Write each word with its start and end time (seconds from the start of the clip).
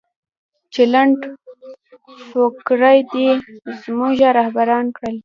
چې 0.73 0.81
لنډفکره 0.93 2.91
دې 3.13 3.29
زموږه 3.83 4.29
رهبران 4.39 4.85
کړل 4.95 5.15